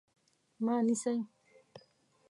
[0.63, 1.15] _ما نيسئ؟